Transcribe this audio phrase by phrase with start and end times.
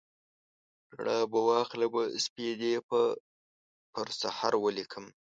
[0.95, 3.01] رڼا به واخلمه سپیدې به
[3.93, 5.05] پر سحر ولیکم